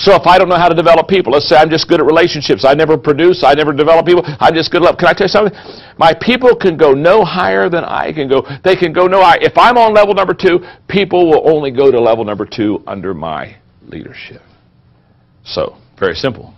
So 0.00 0.14
if 0.14 0.26
I 0.26 0.38
don't 0.38 0.48
know 0.48 0.56
how 0.56 0.70
to 0.70 0.74
develop 0.74 1.08
people, 1.08 1.34
let's 1.34 1.46
say 1.46 1.56
I'm 1.56 1.68
just 1.68 1.86
good 1.86 2.00
at 2.00 2.06
relationships, 2.06 2.64
I 2.64 2.72
never 2.72 2.96
produce, 2.96 3.44
I 3.44 3.52
never 3.52 3.74
develop 3.74 4.06
people, 4.06 4.22
I'm 4.40 4.54
just 4.54 4.70
good 4.70 4.82
at, 4.82 4.98
can 4.98 5.08
I 5.08 5.12
tell 5.12 5.26
you 5.26 5.28
something? 5.28 5.54
My 5.98 6.14
people 6.14 6.56
can 6.56 6.78
go 6.78 6.92
no 6.92 7.22
higher 7.22 7.68
than 7.68 7.84
I 7.84 8.10
can 8.10 8.26
go. 8.26 8.42
They 8.64 8.76
can 8.76 8.94
go 8.94 9.06
no 9.06 9.22
higher. 9.22 9.36
If 9.42 9.58
I'm 9.58 9.76
on 9.76 9.92
level 9.92 10.14
number 10.14 10.32
two, 10.32 10.60
people 10.88 11.28
will 11.28 11.46
only 11.46 11.70
go 11.70 11.90
to 11.90 12.00
level 12.00 12.24
number 12.24 12.46
two 12.46 12.82
under 12.86 13.12
my 13.12 13.54
leadership. 13.82 14.40
So, 15.44 15.76
very 15.98 16.14
simple. 16.14 16.54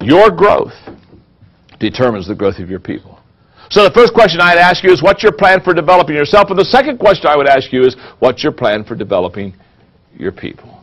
Your 0.00 0.30
growth 0.30 0.74
determines 1.80 2.28
the 2.28 2.34
growth 2.36 2.60
of 2.60 2.70
your 2.70 2.78
people. 2.78 3.18
So 3.70 3.82
the 3.82 3.90
first 3.90 4.14
question 4.14 4.40
I'd 4.40 4.56
ask 4.56 4.84
you 4.84 4.92
is, 4.92 5.02
what's 5.02 5.24
your 5.24 5.32
plan 5.32 5.62
for 5.62 5.74
developing 5.74 6.14
yourself? 6.14 6.50
And 6.50 6.58
the 6.58 6.64
second 6.64 6.98
question 6.98 7.26
I 7.26 7.36
would 7.36 7.48
ask 7.48 7.72
you 7.72 7.82
is, 7.82 7.96
what's 8.20 8.44
your 8.44 8.52
plan 8.52 8.84
for 8.84 8.94
developing 8.94 9.52
your 10.16 10.30
people? 10.30 10.81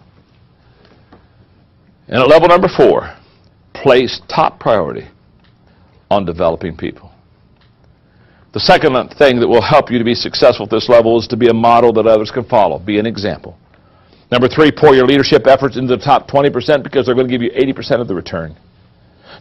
And 2.09 2.17
at 2.17 2.27
level 2.27 2.47
number 2.47 2.67
four, 2.67 3.15
place 3.73 4.19
top 4.27 4.59
priority 4.59 5.07
on 6.09 6.25
developing 6.25 6.75
people. 6.75 7.11
The 8.51 8.59
second 8.59 8.93
thing 9.17 9.39
that 9.39 9.47
will 9.47 9.61
help 9.61 9.91
you 9.91 9.99
to 9.99 10.03
be 10.03 10.15
successful 10.15 10.65
at 10.65 10.71
this 10.71 10.89
level 10.89 11.19
is 11.19 11.27
to 11.27 11.37
be 11.37 11.49
a 11.49 11.53
model 11.53 11.93
that 11.93 12.07
others 12.07 12.31
can 12.31 12.43
follow, 12.45 12.79
be 12.79 12.97
an 12.97 13.05
example. 13.05 13.55
Number 14.31 14.47
three, 14.47 14.71
pour 14.71 14.95
your 14.95 15.05
leadership 15.05 15.45
efforts 15.45 15.77
into 15.77 15.95
the 15.95 16.03
top 16.03 16.27
20% 16.27 16.83
because 16.83 17.05
they're 17.05 17.15
going 17.15 17.27
to 17.27 17.31
give 17.31 17.43
you 17.43 17.51
80% 17.51 18.01
of 18.01 18.07
the 18.07 18.15
return. 18.15 18.57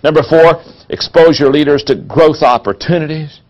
Number 0.04 0.22
four, 0.22 0.62
expose 0.90 1.40
your 1.40 1.50
leaders 1.50 1.82
to 1.84 1.94
growth 1.94 2.42
opportunities 2.42 3.40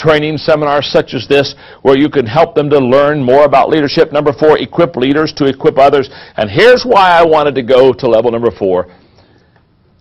training 0.00 0.38
seminars 0.38 0.90
such 0.90 1.14
as 1.14 1.28
this 1.28 1.54
where 1.82 1.98
you 1.98 2.08
can 2.08 2.26
help 2.26 2.54
them 2.54 2.70
to 2.70 2.78
learn 2.78 3.22
more 3.22 3.44
about 3.44 3.68
leadership. 3.68 4.12
Number 4.12 4.32
four, 4.32 4.58
equip 4.58 4.96
leaders 4.96 5.32
to 5.34 5.44
equip 5.44 5.78
others. 5.78 6.08
And 6.36 6.50
here's 6.50 6.84
why 6.84 7.10
I 7.10 7.24
wanted 7.24 7.54
to 7.56 7.62
go 7.62 7.92
to 7.92 8.06
level 8.08 8.30
number 8.30 8.50
four. 8.50 8.88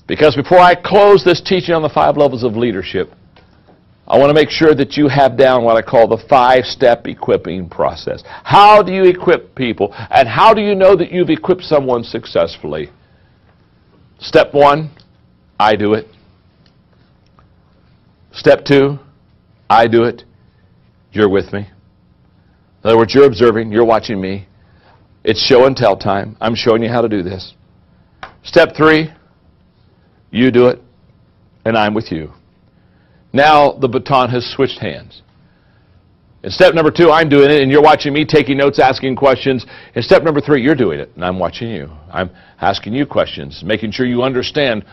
Because 0.07 0.35
before 0.35 0.59
I 0.59 0.73
close 0.73 1.23
this 1.23 1.41
teaching 1.41 1.75
on 1.75 1.83
the 1.83 1.89
five 1.89 2.17
levels 2.17 2.43
of 2.43 2.55
leadership, 2.55 3.13
I 4.07 4.17
want 4.17 4.31
to 4.31 4.33
make 4.33 4.49
sure 4.49 4.73
that 4.73 4.97
you 4.97 5.07
have 5.07 5.37
down 5.37 5.63
what 5.63 5.77
I 5.77 5.83
call 5.83 6.07
the 6.07 6.17
five-step 6.27 7.05
equipping 7.05 7.69
process. 7.69 8.23
How 8.25 8.81
do 8.81 8.91
you 8.91 9.03
equip 9.03 9.53
people? 9.53 9.93
And 10.09 10.27
how 10.27 10.51
do 10.51 10.61
you 10.61 10.73
know 10.73 10.95
that 10.95 11.11
you've 11.11 11.29
equipped 11.29 11.61
someone 11.61 12.03
successfully? 12.03 12.89
Step 14.19 14.51
one, 14.51 14.89
I 15.59 15.75
do 15.75 15.93
it. 15.93 16.07
Step 18.31 18.65
two, 18.65 18.97
I 19.69 19.87
do 19.87 20.03
it. 20.03 20.23
You're 21.11 21.29
with 21.29 21.53
me. 21.53 21.59
In 21.59 22.89
other 22.89 22.97
words, 22.97 23.13
you're 23.13 23.25
observing, 23.25 23.71
you're 23.71 23.85
watching 23.85 24.19
me. 24.19 24.47
It's 25.23 25.41
show 25.41 25.65
and 25.65 25.75
tell 25.75 25.97
time. 25.97 26.37
I'm 26.39 26.55
showing 26.55 26.81
you 26.81 26.89
how 26.89 27.01
to 27.01 27.09
do 27.09 27.23
this. 27.23 27.53
Step 28.43 28.75
three, 28.75 29.09
you 30.31 30.49
do 30.49 30.67
it, 30.67 30.81
and 31.65 31.77
I'm 31.77 31.93
with 31.93 32.11
you. 32.11 32.31
Now 33.33 33.73
the 33.73 33.87
baton 33.87 34.29
has 34.29 34.49
switched 34.49 34.79
hands. 34.79 35.21
In 36.41 36.51
step 36.51 36.73
number 36.73 36.89
two, 36.89 37.11
I'm 37.11 37.27
doing 37.27 37.51
it, 37.51 37.61
and 37.61 37.69
you're 37.69 37.81
watching 37.81 38.13
me 38.13 38.23
taking 38.23 38.57
notes, 38.57 38.79
asking 38.79 39.17
questions. 39.17 39.65
In 39.93 40.01
step 40.01 40.23
number 40.23 40.39
three, 40.39 40.63
you're 40.63 40.73
doing 40.73 40.99
it, 40.99 41.11
and 41.15 41.25
I'm 41.25 41.37
watching 41.37 41.69
you. 41.69 41.91
I'm 42.11 42.31
asking 42.61 42.93
you 42.93 43.05
questions, 43.05 43.61
making 43.63 43.91
sure 43.91 44.05
you 44.05 44.23
understand 44.23 44.85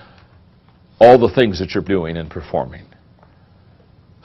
all 1.01 1.19
the 1.19 1.33
things 1.33 1.61
that 1.61 1.73
you're 1.73 1.85
doing 1.85 2.17
and 2.17 2.29
performing. 2.29 2.87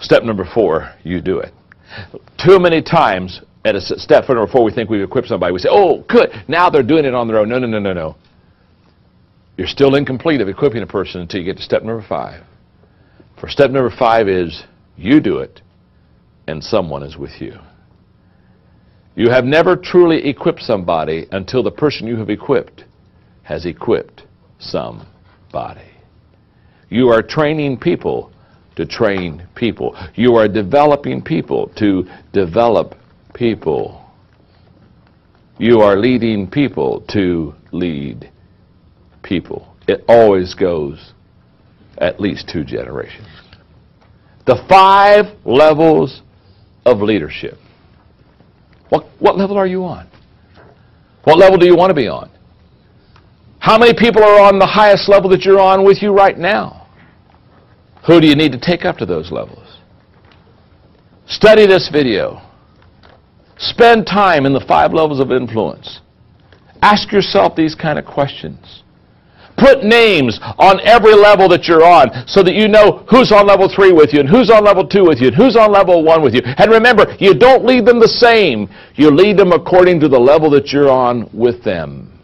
Step 0.01 0.23
number 0.23 0.45
four, 0.53 0.93
you 1.03 1.21
do 1.21 1.39
it. 1.39 1.53
Too 2.43 2.59
many 2.59 2.81
times 2.81 3.41
at 3.63 3.75
a 3.75 3.81
step 3.81 4.27
number 4.27 4.47
four, 4.47 4.63
we 4.63 4.71
think 4.71 4.89
we've 4.89 5.01
equipped 5.01 5.27
somebody. 5.27 5.53
We 5.53 5.59
say, 5.59 5.69
oh, 5.71 6.03
good, 6.09 6.31
now 6.47 6.69
they're 6.69 6.83
doing 6.83 7.05
it 7.05 7.13
on 7.13 7.27
their 7.27 7.37
own. 7.37 7.49
No, 7.49 7.59
no, 7.59 7.67
no, 7.67 7.79
no, 7.79 7.93
no. 7.93 8.15
You're 9.57 9.67
still 9.67 9.95
incomplete 9.95 10.41
of 10.41 10.47
equipping 10.47 10.81
a 10.81 10.87
person 10.87 11.21
until 11.21 11.39
you 11.39 11.45
get 11.45 11.57
to 11.57 11.63
step 11.63 11.83
number 11.83 12.03
five. 12.07 12.43
For 13.39 13.47
step 13.47 13.69
number 13.69 13.95
five 13.95 14.27
is 14.27 14.63
you 14.97 15.19
do 15.19 15.37
it 15.37 15.61
and 16.47 16.63
someone 16.63 17.03
is 17.03 17.17
with 17.17 17.39
you. 17.39 17.59
You 19.15 19.29
have 19.29 19.45
never 19.45 19.75
truly 19.75 20.27
equipped 20.27 20.61
somebody 20.61 21.27
until 21.31 21.61
the 21.61 21.71
person 21.71 22.07
you 22.07 22.15
have 22.17 22.29
equipped 22.29 22.85
has 23.43 23.65
equipped 23.65 24.23
somebody. 24.57 25.91
You 26.89 27.09
are 27.09 27.21
training 27.21 27.77
people 27.77 28.31
to 28.81 28.87
train 28.87 29.47
people. 29.55 29.95
You 30.15 30.35
are 30.35 30.47
developing 30.47 31.21
people 31.21 31.71
to 31.77 32.05
develop 32.33 32.95
people. 33.35 34.03
You 35.59 35.81
are 35.81 35.97
leading 35.97 36.49
people 36.49 37.05
to 37.09 37.53
lead 37.71 38.31
people. 39.21 39.75
It 39.87 40.03
always 40.07 40.55
goes 40.55 41.13
at 41.99 42.19
least 42.19 42.49
two 42.51 42.63
generations. 42.63 43.27
The 44.47 44.65
five 44.67 45.25
levels 45.45 46.23
of 46.83 47.01
leadership. 47.01 47.59
What, 48.89 49.05
what 49.19 49.37
level 49.37 49.57
are 49.57 49.67
you 49.67 49.85
on? 49.85 50.09
What 51.23 51.37
level 51.37 51.59
do 51.59 51.67
you 51.67 51.75
want 51.75 51.91
to 51.91 51.95
be 51.95 52.07
on? 52.07 52.31
How 53.59 53.77
many 53.77 53.93
people 53.93 54.23
are 54.23 54.41
on 54.41 54.57
the 54.57 54.65
highest 54.65 55.07
level 55.07 55.29
that 55.29 55.43
you're 55.45 55.59
on 55.59 55.85
with 55.85 56.01
you 56.01 56.11
right 56.11 56.35
now? 56.35 56.80
Who 58.07 58.19
do 58.19 58.27
you 58.27 58.35
need 58.35 58.51
to 58.51 58.59
take 58.59 58.85
up 58.85 58.97
to 58.97 59.05
those 59.05 59.31
levels? 59.31 59.77
Study 61.27 61.65
this 61.65 61.89
video. 61.89 62.41
Spend 63.57 64.07
time 64.07 64.45
in 64.45 64.53
the 64.53 64.65
five 64.67 64.91
levels 64.91 65.19
of 65.19 65.31
influence. 65.31 66.01
Ask 66.81 67.11
yourself 67.11 67.55
these 67.55 67.75
kind 67.75 67.99
of 67.99 68.05
questions. 68.05 68.83
Put 69.55 69.83
names 69.83 70.39
on 70.57 70.79
every 70.83 71.13
level 71.13 71.47
that 71.49 71.67
you're 71.67 71.85
on 71.85 72.27
so 72.27 72.41
that 72.41 72.55
you 72.55 72.67
know 72.67 73.05
who's 73.09 73.31
on 73.31 73.45
level 73.45 73.69
three 73.69 73.91
with 73.91 74.11
you 74.13 74.19
and 74.21 74.27
who's 74.27 74.49
on 74.49 74.63
level 74.63 74.87
two 74.87 75.05
with 75.05 75.21
you 75.21 75.27
and 75.27 75.35
who's 75.35 75.55
on 75.55 75.71
level 75.71 76.03
one 76.03 76.23
with 76.23 76.33
you. 76.33 76.41
And 76.43 76.71
remember, 76.71 77.15
you 77.19 77.35
don't 77.35 77.63
lead 77.63 77.85
them 77.85 77.99
the 77.99 78.07
same. 78.07 78.67
You 78.95 79.11
lead 79.11 79.37
them 79.37 79.51
according 79.51 79.99
to 79.99 80.07
the 80.07 80.19
level 80.19 80.49
that 80.51 80.71
you're 80.71 80.89
on 80.89 81.29
with 81.31 81.63
them. 81.63 82.19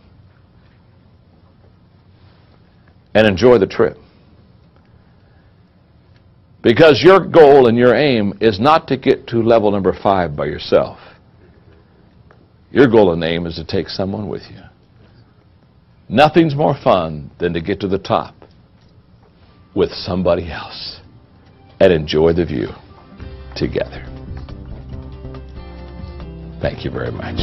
And 3.13 3.27
enjoy 3.27 3.59
the 3.59 3.67
trip. 3.67 3.97
Because 6.63 7.01
your 7.03 7.19
goal 7.19 7.67
and 7.67 7.77
your 7.77 7.95
aim 7.95 8.37
is 8.41 8.59
not 8.59 8.87
to 8.87 8.97
get 8.97 9.27
to 9.27 9.37
level 9.41 9.71
number 9.71 9.93
five 9.93 10.35
by 10.35 10.45
yourself. 10.45 10.97
Your 12.71 12.87
goal 12.87 13.13
and 13.13 13.23
aim 13.23 13.45
is 13.45 13.55
to 13.55 13.63
take 13.63 13.87
someone 13.87 14.27
with 14.27 14.43
you. 14.49 14.61
Nothing's 16.09 16.55
more 16.55 16.75
fun 16.83 17.31
than 17.39 17.53
to 17.53 17.61
get 17.61 17.79
to 17.81 17.87
the 17.87 17.99
top 17.99 18.35
with 19.75 19.91
somebody 19.91 20.51
else 20.51 20.99
and 21.79 21.93
enjoy 21.93 22.33
the 22.33 22.45
view 22.45 22.69
together. 23.55 24.05
Thank 26.59 26.83
you 26.83 26.91
very 26.91 27.11
much. 27.11 27.37